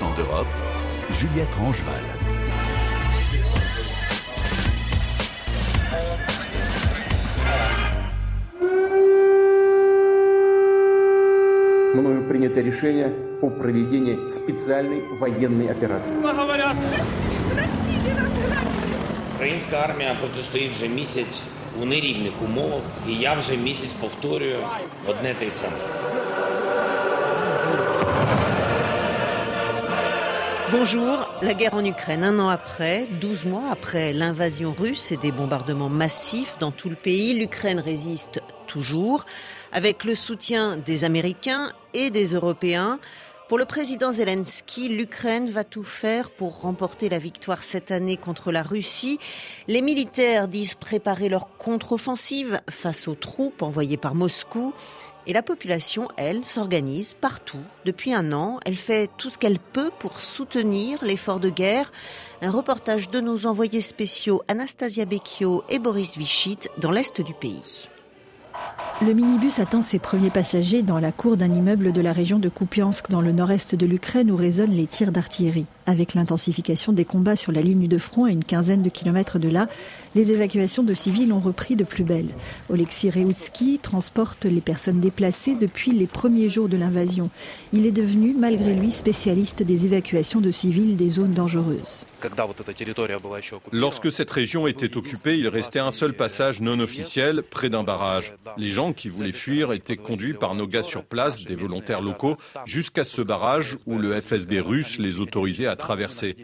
[0.00, 0.46] accent d'Europe,
[1.10, 2.04] Juliette Rangeval.
[11.94, 16.18] мною принято решение о проведении специальной военной операции.
[19.34, 21.42] Українська армія протистоїть вже місяць
[21.82, 24.58] у нерівних умовах, і я вже місяць повторюю
[25.06, 25.76] одне те й саме.
[30.72, 35.32] Bonjour, la guerre en Ukraine, un an après, 12 mois après l'invasion russe et des
[35.32, 39.24] bombardements massifs dans tout le pays, l'Ukraine résiste toujours,
[39.72, 43.00] avec le soutien des Américains et des Européens.
[43.48, 48.52] Pour le président Zelensky, l'Ukraine va tout faire pour remporter la victoire cette année contre
[48.52, 49.18] la Russie.
[49.66, 54.72] Les militaires disent préparer leur contre-offensive face aux troupes envoyées par Moscou.
[55.26, 58.58] Et la population, elle, s'organise partout depuis un an.
[58.64, 61.92] Elle fait tout ce qu'elle peut pour soutenir l'effort de guerre.
[62.42, 67.88] Un reportage de nos envoyés spéciaux Anastasia Becchio et Boris Vichit dans l'est du pays.
[69.02, 72.50] Le minibus attend ses premiers passagers dans la cour d'un immeuble de la région de
[72.50, 75.64] Kupiansk dans le nord-est de l'Ukraine où résonnent les tirs d'artillerie.
[75.86, 79.48] Avec l'intensification des combats sur la ligne de front à une quinzaine de kilomètres de
[79.48, 79.68] là,
[80.14, 82.28] les évacuations de civils ont repris de plus belle.
[82.68, 87.30] Oleksiy Reutsky transporte les personnes déplacées depuis les premiers jours de l'invasion.
[87.72, 92.04] Il est devenu, malgré lui, spécialiste des évacuations de civils des zones dangereuses.
[93.72, 98.34] Lorsque cette région était occupée, il restait un seul passage non officiel près d'un barrage.
[98.92, 103.22] Qui voulaient fuir étaient conduits par nos gars sur place, des volontaires locaux, jusqu'à ce
[103.22, 106.36] barrage où le FSB russe les autorisait à traverser.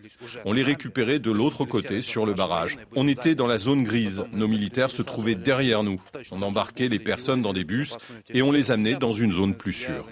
[0.44, 2.78] On les récupérait de l'autre côté, sur le barrage.
[2.94, 4.24] On était dans la zone grise.
[4.33, 6.00] Nos militaires se trouvaient derrière nous.
[6.33, 7.97] On embarquait les personnes dans des bus
[8.33, 10.06] et on les amenait dans une zone plus sûre.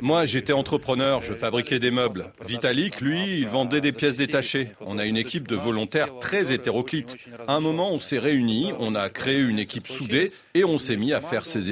[0.00, 2.32] Moi, j'étais entrepreneur, je fabriquais des meubles.
[2.46, 4.70] Vitalik, lui, il vendait des pièces détachées.
[4.80, 7.16] On a une équipe de volontaires très hétéroclite.
[7.46, 10.96] À un moment, on s'est réunis, on a créé une équipe soudée et on s'est
[10.96, 11.70] mis à faire ces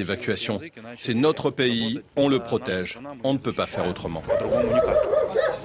[0.97, 2.99] C'est notre pays, on le protège.
[3.23, 4.23] On ne peut pas faire autrement.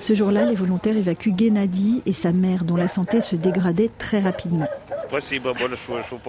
[0.01, 4.21] Ce jour-là, les volontaires évacuent Gennady et sa mère, dont la santé se dégradait très
[4.21, 4.69] rapidement.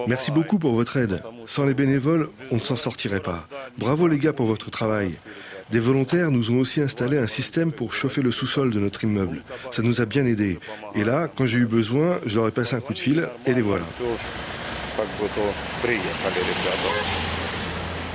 [0.06, 1.22] Merci beaucoup pour votre aide.
[1.46, 3.48] Sans les bénévoles, on ne s'en sortirait pas.
[3.78, 5.14] Bravo les gars pour votre travail.
[5.70, 9.42] Des volontaires nous ont aussi installé un système pour chauffer le sous-sol de notre immeuble.
[9.70, 10.58] Ça nous a bien aidés.
[10.94, 13.54] Et là, quand j'ai eu besoin, je leur ai passé un coup de fil et
[13.54, 13.84] les voilà.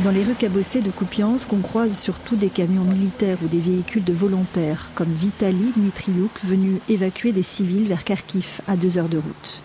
[0.03, 4.03] Dans les rues cabossées de Kupiansk, on croise surtout des camions militaires ou des véhicules
[4.03, 9.17] de volontaires, comme Vitali Dmitriouk, venu évacuer des civils vers Kharkiv à deux heures de
[9.17, 9.61] route.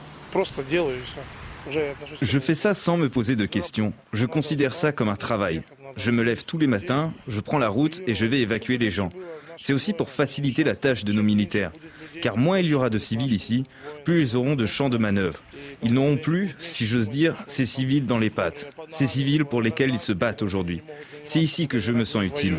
[2.22, 3.92] Je fais ça sans me poser de questions.
[4.14, 5.62] Je considère ça comme un travail.
[5.96, 8.90] Je me lève tous les matins, je prends la route et je vais évacuer les
[8.90, 9.10] gens.
[9.56, 11.72] C'est aussi pour faciliter la tâche de nos militaires.
[12.20, 13.64] Car moins il y aura de civils ici,
[14.04, 15.42] plus ils auront de champs de manœuvre.
[15.82, 18.70] Ils n'auront plus, si j'ose dire, ces civils dans les pattes.
[18.90, 20.82] Ces civils pour lesquels ils se battent aujourd'hui.
[21.24, 22.56] C'est ici que je me sens utile.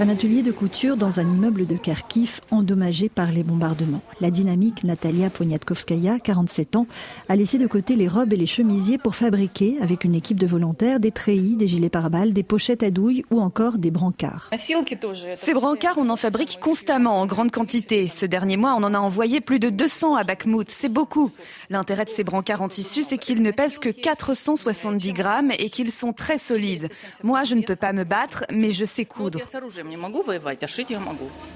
[0.00, 4.02] Un atelier de couture dans un immeuble de Kharkiv endommagé par les bombardements.
[4.20, 6.88] La dynamique Natalia Poniatkovskaya, 47 ans,
[7.28, 10.48] a laissé de côté les robes et les chemisiers pour fabriquer, avec une équipe de
[10.48, 14.50] volontaires, des treillis, des gilets pare-balles, des pochettes à douille ou encore des brancards.
[14.56, 18.08] Ces brancards, on en fabrique constamment en grande quantité.
[18.08, 20.72] Ce dernier mois, on en a envoyé plus de 200 à Bakhmut.
[20.72, 21.30] C'est beaucoup.
[21.70, 25.92] L'intérêt de ces brancards en tissu, c'est qu'ils ne pèsent que 470 grammes et qu'ils
[25.92, 26.88] sont très solides.
[27.22, 29.38] Moi, je ne peux pas me battre, mais je sais coudre.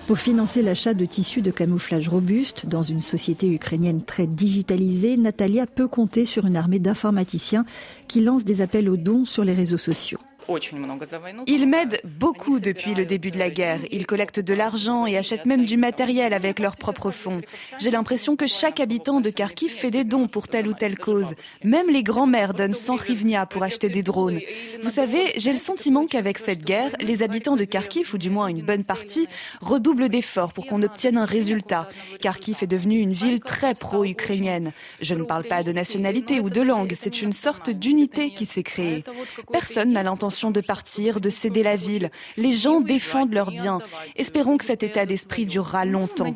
[0.06, 5.66] Pour financer l'achat de tissus de camouflage robuste dans une société ukrainienne très digitalisée, Natalia
[5.66, 7.64] peut compter sur une armée d'informaticiens
[8.06, 10.18] qui lancent des appels aux dons sur les réseaux sociaux.
[11.46, 13.80] Ils m'aident beaucoup depuis le début de la guerre.
[13.90, 17.42] Ils collectent de l'argent et achètent même du matériel avec leurs propres fonds.
[17.78, 21.34] J'ai l'impression que chaque habitant de Kharkiv fait des dons pour telle ou telle cause.
[21.64, 24.40] Même les grands-mères donnent 100 hryvnia pour acheter des drones.
[24.82, 28.46] Vous savez, j'ai le sentiment qu'avec cette guerre, les habitants de Kharkiv, ou du moins
[28.46, 29.26] une bonne partie,
[29.60, 31.88] redoublent d'efforts pour qu'on obtienne un résultat.
[32.22, 34.72] Kharkiv est devenue une ville très pro-ukrainienne.
[35.02, 38.62] Je ne parle pas de nationalité ou de langue, c'est une sorte d'unité qui s'est
[38.62, 39.04] créée.
[39.52, 42.10] Personne n'a l'intention de partir, de céder la ville.
[42.36, 43.80] Les gens défendent leurs biens.
[44.16, 46.32] Espérons que cet état d'esprit durera longtemps.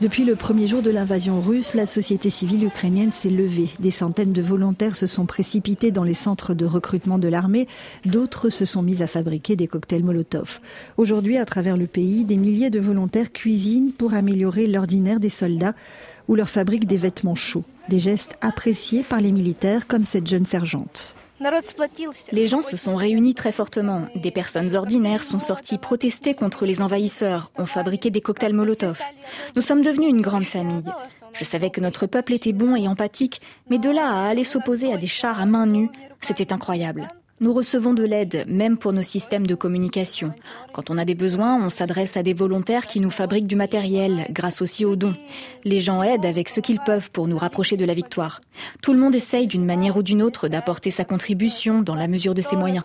[0.00, 3.68] Depuis le premier jour de l'invasion russe, la société civile ukrainienne s'est levée.
[3.78, 7.68] Des centaines de volontaires se sont précipités dans les centres de recrutement de l'armée.
[8.04, 10.60] D'autres se sont mis à fabriquer des cocktails Molotov.
[10.96, 15.74] Aujourd'hui, à travers le pays, des milliers de volontaires cuisinent pour améliorer l'ordinaire des soldats
[16.26, 17.64] ou leur fabriquent des vêtements chauds.
[17.88, 21.14] Des gestes appréciés par les militaires comme cette jeune sergente.
[22.32, 24.06] Les gens se sont réunis très fortement.
[24.14, 29.00] Des personnes ordinaires sont sorties protester contre les envahisseurs, ont fabriqué des cocktails Molotov.
[29.56, 30.84] Nous sommes devenus une grande famille.
[31.32, 33.40] Je savais que notre peuple était bon et empathique,
[33.70, 35.88] mais de là à aller s'opposer à des chars à main nue,
[36.20, 37.08] c'était incroyable.
[37.42, 40.32] Nous recevons de l'aide, même pour nos systèmes de communication.
[40.72, 44.28] Quand on a des besoins, on s'adresse à des volontaires qui nous fabriquent du matériel,
[44.30, 45.16] grâce aussi aux dons.
[45.64, 48.42] Les gens aident avec ce qu'ils peuvent pour nous rapprocher de la victoire.
[48.80, 52.34] Tout le monde essaye d'une manière ou d'une autre d'apporter sa contribution dans la mesure
[52.34, 52.84] de ses moyens.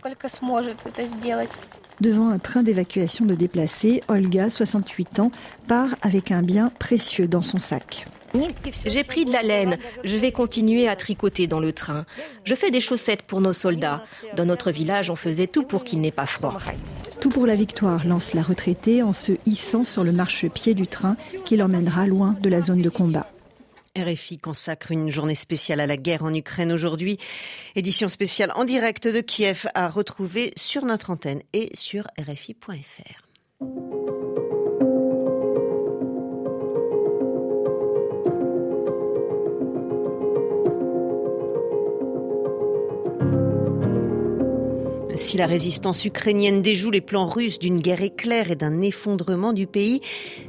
[2.02, 5.32] Devant un train d'évacuation de déplacés, Olga, 68 ans,
[5.68, 8.08] part avec un bien précieux dans son sac.
[8.86, 9.78] J'ai pris de la laine.
[10.04, 12.06] Je vais continuer à tricoter dans le train.
[12.44, 14.04] Je fais des chaussettes pour nos soldats.
[14.36, 16.58] Dans notre village, on faisait tout pour qu'il n'ait pas froid.
[17.22, 21.18] Tout pour la victoire, lance la retraitée en se hissant sur le marchepied du train
[21.46, 23.28] qui l'emmènera loin de la zone de combat.
[23.98, 27.18] RFI consacre une journée spéciale à la guerre en Ukraine aujourd'hui.
[27.76, 33.97] Édition spéciale en direct de Kiev à retrouver sur notre antenne et sur RFI.fr.
[45.18, 49.66] Si la résistance ukrainienne déjoue les plans russes d'une guerre éclair et d'un effondrement du
[49.66, 50.00] pays,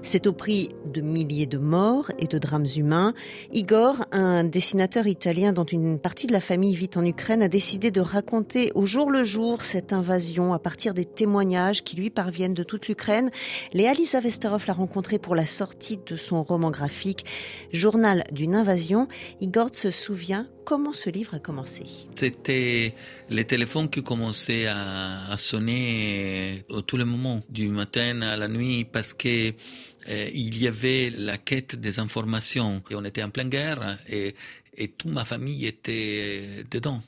[0.02, 3.14] c'est au prix de milliers de morts et de drames humains.
[3.50, 7.90] Igor, un dessinateur italien dont une partie de la famille vit en Ukraine, a décidé
[7.90, 12.52] de raconter au jour le jour cette invasion à partir des témoignages qui lui parviennent
[12.52, 13.30] de toute l'Ukraine.
[13.72, 17.24] Léa Lisa Vesterov l'a rencontré pour la sortie de son roman graphique
[17.72, 19.08] Journal d'une invasion.
[19.40, 21.86] Igor se souvient comment ce livre a commencé?
[22.14, 22.94] C'était
[23.30, 28.84] les téléphones qui commençaient à, sonner à tous les moments, du matin à la nuit,
[28.84, 32.82] parce que euh, il y avait la quête des informations.
[32.90, 34.34] Et on était en pleine guerre et,
[34.76, 37.00] et toute ma famille était dedans.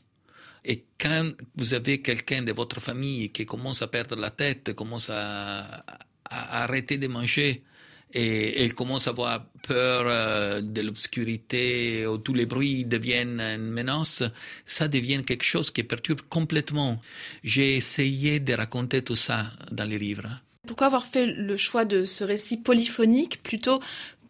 [0.65, 5.11] Et quand vous avez quelqu'un de votre famille qui commence à perdre la tête, commence
[5.11, 5.85] à
[6.25, 7.63] arrêter de manger,
[8.13, 13.71] et elle commence à avoir peur euh, de l'obscurité, où tous les bruits deviennent une
[13.71, 14.23] menace,
[14.65, 17.01] ça devient quelque chose qui perturbe complètement.
[17.45, 20.29] J'ai essayé de raconter tout ça dans les livres.
[20.67, 23.81] Pourquoi avoir fait le choix de ce récit polyphonique plutôt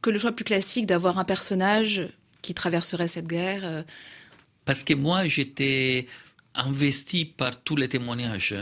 [0.03, 2.09] que le choix plus classique d'avoir un personnage
[2.43, 3.83] qui traverserait cette guerre euh?
[4.65, 6.07] Parce que moi, j'étais
[6.55, 8.57] investi par tous les témoignages.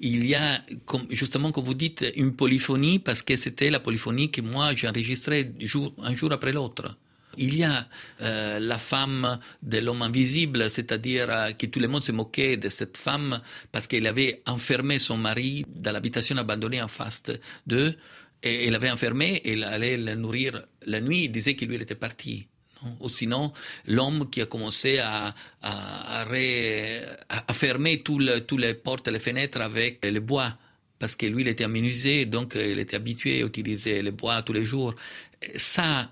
[0.00, 4.30] Il y a, comme, justement, comme vous dites, une polyphonie parce que c'était la polyphonie
[4.30, 5.52] que moi j'enregistrais
[5.98, 6.96] un jour après l'autre.
[7.38, 7.88] Il y a
[8.20, 12.68] euh, la femme de l'homme invisible, c'est-à-dire euh, que tout le monde se moquait de
[12.68, 13.40] cette femme
[13.70, 17.22] parce qu'elle avait enfermé son mari dans l'habitation abandonnée en face
[17.66, 17.94] d'eux.
[18.42, 21.94] Et elle avait enfermé, elle allait le nourrir la nuit, il disait que lui était
[21.94, 22.48] parti.
[23.00, 23.52] Ou sinon,
[23.86, 26.24] l'homme qui a commencé à, à,
[27.52, 30.56] fermer toutes les portes et les fenêtres avec le bois,
[30.98, 34.52] parce que lui, il était amusé, donc il était habitué à utiliser le bois tous
[34.52, 34.94] les jours.
[35.56, 36.10] Ça,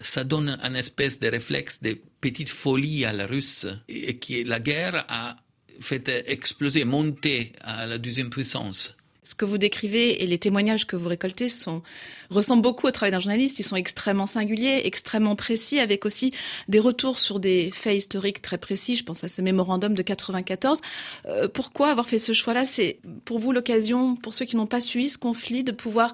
[0.00, 4.60] ça donne un espèce de réflexe de petite folie à la russe, et qui la
[4.60, 5.36] guerre a
[5.80, 8.94] fait exploser, monter à la deuxième puissance.
[9.24, 11.82] Ce que vous décrivez et les témoignages que vous récoltez sont,
[12.28, 13.60] ressemblent beaucoup au travail d'un journaliste.
[13.60, 16.32] Ils sont extrêmement singuliers, extrêmement précis, avec aussi
[16.68, 18.96] des retours sur des faits historiques très précis.
[18.96, 20.80] Je pense à ce mémorandum de 94.
[21.26, 22.64] Euh, pourquoi avoir fait ce choix-là?
[22.64, 26.12] C'est pour vous l'occasion, pour ceux qui n'ont pas suivi ce conflit, de pouvoir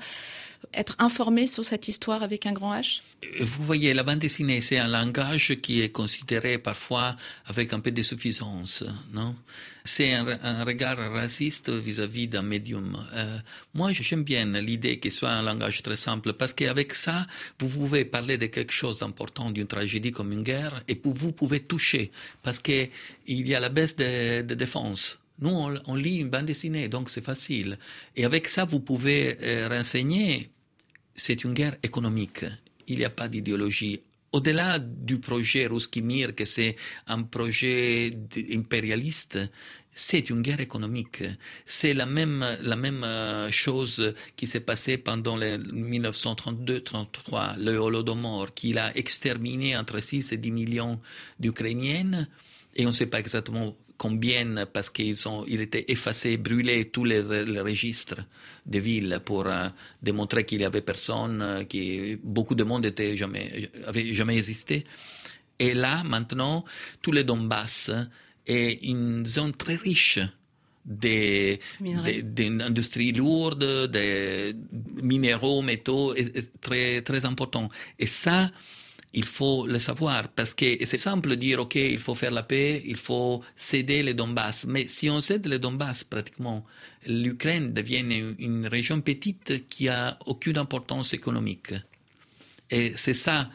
[0.74, 3.00] être informé sur cette histoire avec un grand H?
[3.40, 7.90] Vous voyez, la bande dessinée, c'est un langage qui est considéré parfois avec un peu
[7.90, 9.34] de suffisance, non?
[9.84, 13.02] C'est un, regard raciste vis-à-vis d'un médium.
[13.14, 13.38] Euh,
[13.72, 17.26] moi, j'aime bien l'idée qu'il soit un langage très simple parce qu'avec ça,
[17.58, 21.60] vous pouvez parler de quelque chose d'important, d'une tragédie comme une guerre, et vous pouvez
[21.60, 22.90] toucher parce qu'il
[23.26, 25.18] y a la baisse de, de défense.
[25.40, 25.50] Nous,
[25.86, 27.78] on, lit une bande dessinée, donc c'est facile.
[28.16, 30.50] Et avec ça, vous pouvez euh, renseigner
[31.18, 32.44] c'est une guerre économique.
[32.86, 34.00] Il n'y a pas d'idéologie.
[34.32, 38.16] Au-delà du projet Ruskimir, que c'est un projet
[38.52, 39.38] impérialiste,
[39.94, 41.24] c'est une guerre économique.
[41.66, 48.54] C'est la même, la même euh, chose qui s'est passée pendant le 1932-33, le Holodomor,
[48.54, 51.00] qui a exterminé entre 6 et 10 millions
[51.40, 52.28] d'Ukrainiennes.
[52.76, 57.04] Et on ne sait pas exactement combien parce qu'ils ont, il était effacé, brûlé tous
[57.04, 58.24] les, registres
[58.64, 59.68] des villes pour euh,
[60.02, 64.84] démontrer qu'il y avait personne, euh, que beaucoup de monde était jamais, avait jamais existé.
[65.58, 66.64] Et là, maintenant,
[67.02, 67.90] tous les Donbass
[68.46, 70.20] est une zone très riche
[70.86, 74.54] d'industries lourdes, des
[75.02, 76.14] minéraux, métaux,
[76.60, 77.68] très, très importants.
[77.98, 78.50] Et ça,
[79.14, 82.42] il faut le savoir parce que c'est simple de dire ok il faut faire la
[82.42, 86.64] paix il faut céder les Donbass mais si on cède les Donbass pratiquement
[87.06, 88.04] l'Ukraine devient
[88.38, 91.72] une, région petite qui a aucune importance économique
[92.70, 93.48] et c'est ça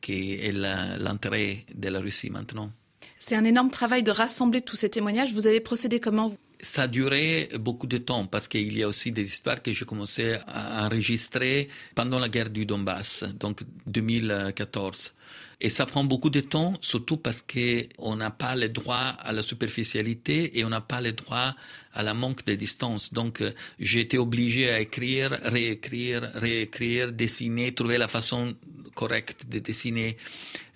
[0.00, 2.70] qui est l'intérêt de la Russie maintenant.
[3.18, 5.32] C'est un énorme travail de rassembler tous ces témoignages.
[5.32, 9.12] Vous avez procédé comment ça a duré beaucoup de temps parce qu'il y a aussi
[9.12, 15.12] des histoires que j'ai commencé à enregistrer pendant la guerre du Donbass, donc 2014.
[15.60, 19.42] Et ça prend beaucoup de temps, surtout parce qu'on n'a pas le droit à la
[19.42, 21.54] superficialité et on n'a pas le droit
[21.94, 23.12] à la manque de distance.
[23.12, 23.42] Donc,
[23.78, 28.54] j'ai été obligé à écrire, réécrire, réécrire, dessiner, trouver la façon
[28.94, 30.18] correcte de dessiner.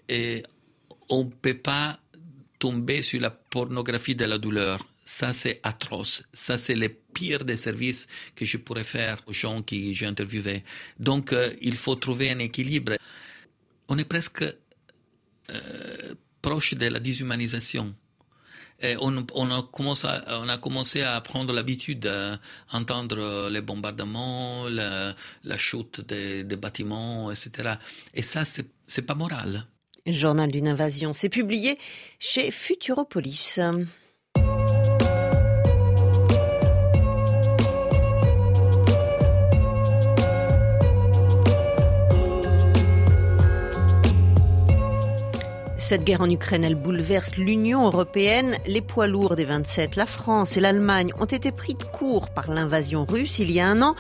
[0.09, 0.43] Et
[1.11, 1.99] on ne peut pas
[2.59, 6.23] tomber sur la pornographie de la douleur ça, c'est atroce.
[6.33, 10.63] Ça, c'est le pire des services que je pourrais faire aux gens que j'ai interviewés.
[11.01, 12.93] Donc, euh, il faut trouver un équilibre.
[13.89, 14.45] On est presque
[15.51, 17.93] euh, proche de la déshumanisation.
[19.01, 22.09] on, a commencé à, prendre l'habitude
[22.71, 27.75] d'entendre les bombardements, la, la chute des, des, bâtiments, etc.
[28.15, 29.67] Et ça, c'est pas moral.
[30.07, 31.79] Journal d'une invasion, c'est publié
[32.21, 33.59] chez Futuropolis.
[45.81, 48.59] Cette guerre en Ukraine, elle bouleverse l'Union européenne.
[48.67, 52.51] Les poids lourds des 27, la France et l'Allemagne, ont été pris de court par
[52.51, 53.95] l'invasion russe il y a un an,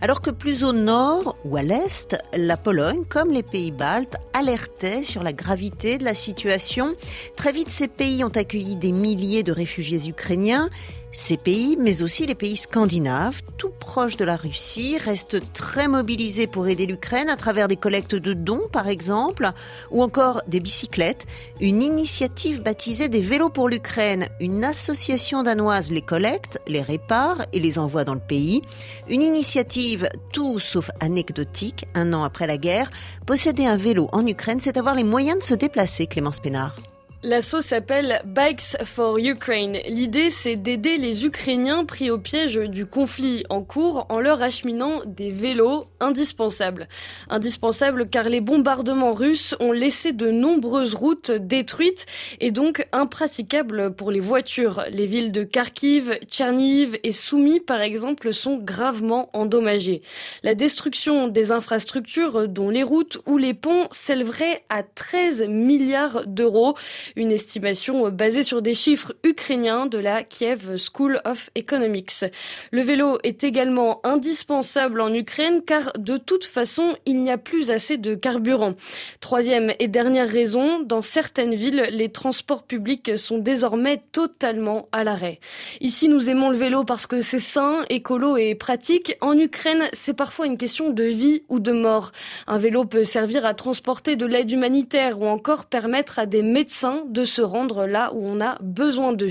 [0.00, 5.02] alors que plus au nord ou à l'est, la Pologne, comme les pays baltes, alertaient
[5.02, 6.94] sur la gravité de la situation.
[7.36, 10.70] Très vite, ces pays ont accueilli des milliers de réfugiés ukrainiens.
[11.16, 16.48] Ces pays, mais aussi les pays scandinaves, tout proches de la Russie, restent très mobilisés
[16.48, 19.52] pour aider l'Ukraine à travers des collectes de dons, par exemple,
[19.92, 21.24] ou encore des bicyclettes.
[21.60, 24.26] Une initiative baptisée des vélos pour l'Ukraine.
[24.40, 28.62] Une association danoise les collecte, les répare et les envoie dans le pays.
[29.08, 32.90] Une initiative tout sauf anecdotique, un an après la guerre.
[33.24, 36.74] Posséder un vélo en Ukraine, c'est avoir les moyens de se déplacer, Clémence Pénard.
[37.26, 39.78] L'assaut s'appelle Bikes for Ukraine.
[39.88, 45.00] L'idée, c'est d'aider les Ukrainiens pris au piège du conflit en cours en leur acheminant
[45.06, 46.86] des vélos indispensables.
[47.30, 52.04] Indispensables car les bombardements russes ont laissé de nombreuses routes détruites
[52.40, 54.84] et donc impraticables pour les voitures.
[54.90, 60.02] Les villes de Kharkiv, Tcherniv et Soumy, par exemple, sont gravement endommagées.
[60.42, 66.74] La destruction des infrastructures, dont les routes ou les ponts, s'élèverait à 13 milliards d'euros.
[67.16, 72.24] Une estimation basée sur des chiffres ukrainiens de la Kiev School of Economics.
[72.72, 77.70] Le vélo est également indispensable en Ukraine car de toute façon, il n'y a plus
[77.70, 78.74] assez de carburant.
[79.20, 85.38] Troisième et dernière raison, dans certaines villes, les transports publics sont désormais totalement à l'arrêt.
[85.80, 89.16] Ici, nous aimons le vélo parce que c'est sain, écolo et pratique.
[89.20, 92.10] En Ukraine, c'est parfois une question de vie ou de mort.
[92.48, 97.03] Un vélo peut servir à transporter de l'aide humanitaire ou encore permettre à des médecins
[97.08, 99.30] de se rendre là où on a besoin d'eux.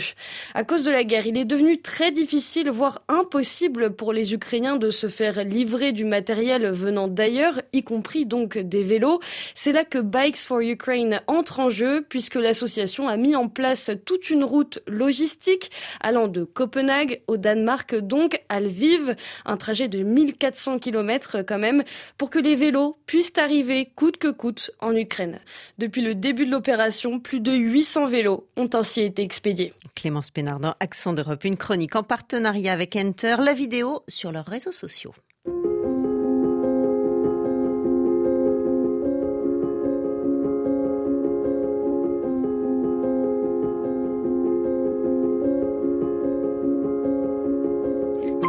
[0.53, 4.77] À cause de la guerre, il est devenu très difficile, voire impossible pour les Ukrainiens
[4.77, 9.19] de se faire livrer du matériel venant d'ailleurs, y compris donc des vélos.
[9.55, 13.91] C'est là que Bikes for Ukraine entre en jeu, puisque l'association a mis en place
[14.05, 19.15] toute une route logistique allant de Copenhague au Danemark, donc à Lviv,
[19.45, 21.83] un trajet de 1400 km quand même,
[22.17, 25.39] pour que les vélos puissent arriver coûte que coûte en Ukraine.
[25.77, 29.73] Depuis le début de l'opération, plus de 800 vélos ont ainsi été expédiés.
[29.95, 34.71] Clémence Pénardin, Accent d'Europe, une chronique en partenariat avec Enter, la vidéo sur leurs réseaux
[34.71, 35.13] sociaux.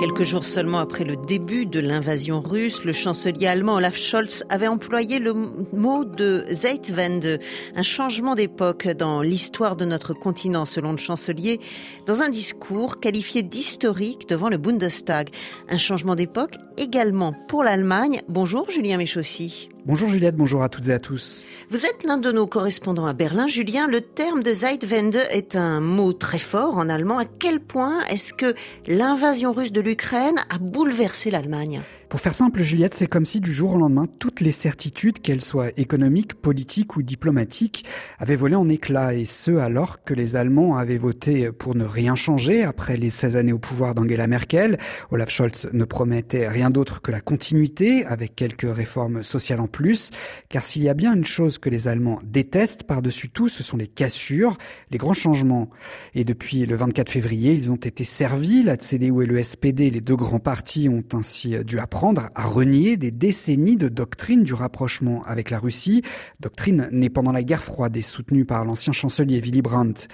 [0.00, 4.68] Quelques jours seulement après le début de l'invasion russe, le chancelier allemand Olaf Scholz avait
[4.68, 7.38] employé le mot de Zeitwende,
[7.74, 11.60] un changement d'époque dans l'histoire de notre continent, selon le chancelier,
[12.06, 15.30] dans un discours qualifié d'historique devant le Bundestag.
[15.68, 18.20] Un changement d'époque également pour l'Allemagne.
[18.28, 19.68] Bonjour Julien Méchossi.
[19.86, 21.44] Bonjour Juliette, bonjour à toutes et à tous.
[21.68, 23.48] Vous êtes l'un de nos correspondants à Berlin.
[23.48, 27.18] Julien, le terme de Zeitwende est un mot très fort en allemand.
[27.18, 28.54] À quel point est-ce que
[28.86, 31.82] l'invasion russe de l'Ukraine a bouleversé l'Allemagne?
[32.08, 35.40] Pour faire simple, Juliette, c'est comme si du jour au lendemain, toutes les certitudes, qu'elles
[35.40, 37.84] soient économiques, politiques ou diplomatiques,
[38.18, 42.14] avaient volé en éclats, et ce alors que les Allemands avaient voté pour ne rien
[42.14, 44.78] changer après les 16 années au pouvoir d'Angela Merkel.
[45.10, 50.10] Olaf Scholz ne promettait rien d'autre que la continuité, avec quelques réformes sociales en plus,
[50.48, 53.76] car s'il y a bien une chose que les Allemands détestent par-dessus tout, ce sont
[53.76, 54.58] les cassures,
[54.90, 55.70] les grands changements.
[56.14, 60.00] Et depuis le 24 février, ils ont été servis, la CDU et le SPD, les
[60.00, 61.93] deux grands partis, ont ainsi dû apprendre
[62.34, 66.02] à renier des décennies de doctrine du rapprochement avec la Russie,
[66.40, 70.08] doctrine née pendant la guerre froide et soutenue par l'ancien chancelier Willy Brandt.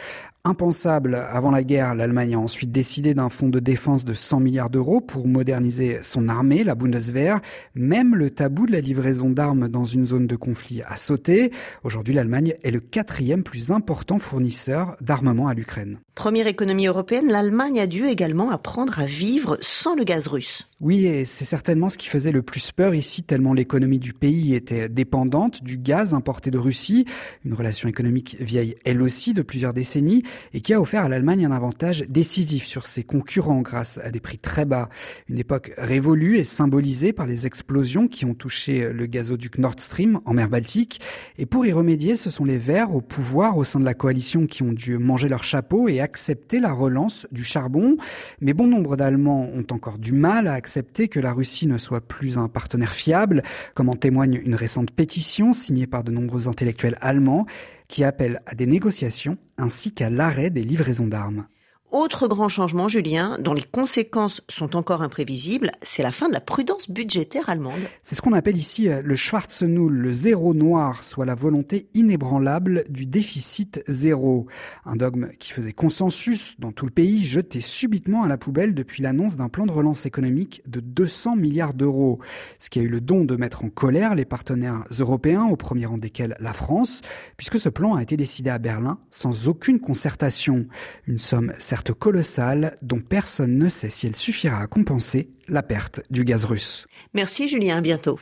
[0.44, 4.70] Impensable avant la guerre, l'Allemagne a ensuite décidé d'un fonds de défense de 100 milliards
[4.70, 7.40] d'euros pour moderniser son armée, la Bundeswehr.
[7.74, 11.50] Même le tabou de la livraison d'armes dans une zone de conflit a sauté.
[11.82, 15.98] Aujourd'hui, l'Allemagne est le quatrième plus important fournisseur d'armement à l'Ukraine.
[16.14, 20.69] Première économie européenne, l'Allemagne a dû également apprendre à vivre sans le gaz russe.
[20.82, 24.54] Oui, et c'est certainement ce qui faisait le plus peur ici, tellement l'économie du pays
[24.54, 27.04] était dépendante du gaz importé de Russie,
[27.44, 30.22] une relation économique vieille elle aussi de plusieurs décennies
[30.54, 34.20] et qui a offert à l'Allemagne un avantage décisif sur ses concurrents grâce à des
[34.20, 34.88] prix très bas.
[35.28, 40.20] Une époque révolue et symbolisée par les explosions qui ont touché le gazoduc Nord Stream
[40.24, 41.02] en mer Baltique.
[41.36, 44.46] Et pour y remédier, ce sont les Verts au pouvoir au sein de la coalition
[44.46, 47.98] qui ont dû manger leur chapeau et accepter la relance du charbon.
[48.40, 50.69] Mais bon nombre d'Allemands ont encore du mal à accepter
[51.10, 53.42] que la Russie ne soit plus un partenaire fiable,
[53.74, 57.46] comme en témoigne une récente pétition signée par de nombreux intellectuels allemands
[57.88, 61.46] qui appelle à des négociations ainsi qu'à l'arrêt des livraisons d'armes.
[61.92, 66.40] Autre grand changement, Julien, dont les conséquences sont encore imprévisibles, c'est la fin de la
[66.40, 67.80] prudence budgétaire allemande.
[68.02, 71.88] C'est ce qu'on appelle ici euh, le Schwarze Null, le zéro noir, soit la volonté
[71.94, 74.46] inébranlable du déficit zéro.
[74.84, 79.02] Un dogme qui faisait consensus dans tout le pays, jeté subitement à la poubelle depuis
[79.02, 82.20] l'annonce d'un plan de relance économique de 200 milliards d'euros.
[82.60, 85.86] Ce qui a eu le don de mettre en colère les partenaires européens, au premier
[85.86, 87.00] rang desquels la France,
[87.36, 90.66] puisque ce plan a été décidé à Berlin sans aucune concertation.
[91.08, 91.52] Une somme
[91.88, 96.86] colossale dont personne ne sait si elle suffira à compenser la perte du gaz russe.
[97.14, 98.18] Merci Julien, à bientôt.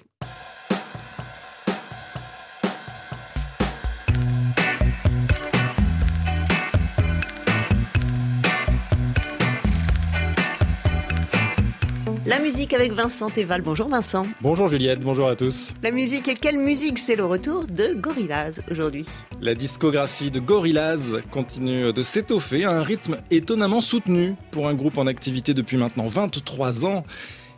[12.28, 13.62] La musique avec Vincent Teval.
[13.62, 14.26] Bonjour Vincent.
[14.42, 15.72] Bonjour Juliette, bonjour à tous.
[15.82, 19.06] La musique et quelle musique C'est le retour de Gorillaz aujourd'hui.
[19.40, 24.98] La discographie de Gorillaz continue de s'étoffer à un rythme étonnamment soutenu pour un groupe
[24.98, 27.04] en activité depuis maintenant 23 ans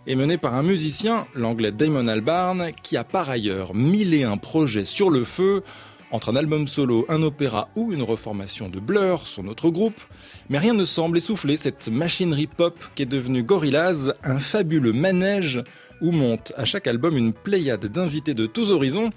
[0.06, 4.85] et mené par un musicien, l'anglais Damon Albarn, qui a par ailleurs mille un projets
[4.85, 5.64] sur le feu
[6.11, 10.01] entre un album solo, un opéra ou une reformation de Blur, son autre groupe,
[10.49, 15.62] mais rien ne semble essouffler cette machinerie pop qui est devenue Gorillaz, un fabuleux manège
[16.01, 19.11] où monte à chaque album une pléiade d'invités de tous horizons.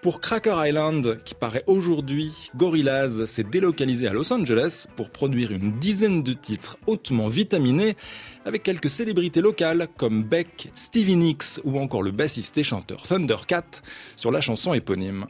[0.00, 5.72] Pour Cracker Island, qui paraît aujourd'hui, Gorillaz s'est délocalisé à Los Angeles pour produire une
[5.80, 7.96] dizaine de titres hautement vitaminés,
[8.44, 13.82] avec quelques célébrités locales comme Beck, Stevie Nicks ou encore le bassiste et chanteur Thundercat
[14.14, 15.26] sur la chanson éponyme.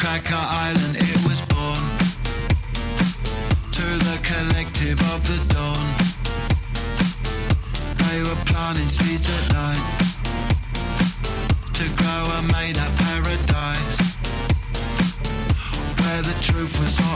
[0.00, 1.84] Cracker Island it was born.
[3.70, 5.86] To the collective of the dawn.
[8.08, 9.84] They were planting seeds at night.
[11.74, 14.16] To grow a made up paradise.
[16.00, 17.09] Where the truth was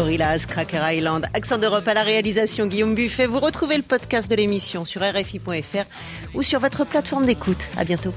[0.00, 3.26] Gorillaz, Cracker Island, Accent d'Europe à la réalisation Guillaume Buffet.
[3.26, 5.84] Vous retrouvez le podcast de l'émission sur RFI.fr
[6.32, 7.68] ou sur votre plateforme d'écoute.
[7.76, 8.14] À bientôt.